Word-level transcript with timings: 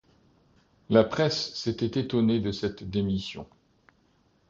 La 0.89 1.03
presse 1.03 1.53
s'était 1.53 1.99
étonnée 1.99 2.39
de 2.39 2.51
cette 2.51 2.89
démission. 2.89 3.47